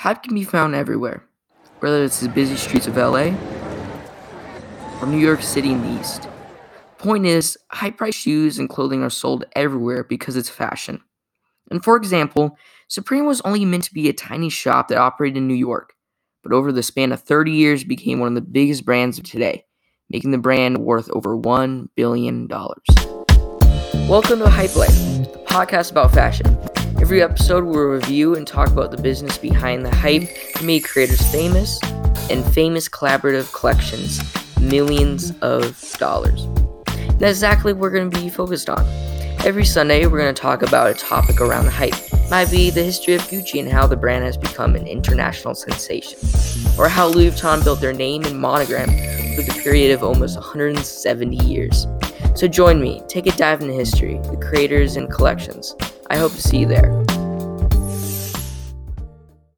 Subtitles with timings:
[0.00, 1.22] Hype can be found everywhere,
[1.80, 3.34] whether it's the busy streets of LA
[4.98, 6.26] or New York City in the East.
[6.96, 11.02] Point is, high priced shoes and clothing are sold everywhere because it's fashion.
[11.70, 12.56] And for example,
[12.88, 15.92] Supreme was only meant to be a tiny shop that operated in New York,
[16.42, 19.66] but over the span of 30 years became one of the biggest brands of today,
[20.08, 22.48] making the brand worth over $1 billion.
[24.08, 24.96] Welcome to Hype Life,
[25.30, 26.59] the podcast about fashion.
[27.10, 31.82] Every episode we'll review and talk about the business behind the hype that creators famous
[32.30, 34.20] and famous collaborative collections
[34.60, 36.46] millions of dollars.
[37.18, 38.86] That's exactly what we're going to be focused on.
[39.44, 41.96] Every Sunday, we're going to talk about a topic around the hype.
[42.30, 46.16] Might be the history of Gucci and how the brand has become an international sensation,
[46.78, 48.88] or how Louis Vuitton built their name and monogram
[49.34, 51.88] through the period of almost 170 years.
[52.36, 55.74] So join me, take a dive into history, the creators, and collections.
[56.10, 57.09] I hope to see you there.